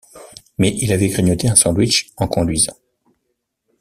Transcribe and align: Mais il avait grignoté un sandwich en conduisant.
Mais 0.57 0.73
il 0.79 0.91
avait 0.93 1.09
grignoté 1.09 1.47
un 1.47 1.53
sandwich 1.55 2.09
en 2.17 2.27
conduisant. 2.27 2.75